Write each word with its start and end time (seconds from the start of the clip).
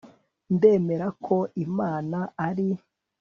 ndemera 0.55 1.07
ko 1.25 1.37
imana 1.65 2.19
ari 2.47 2.69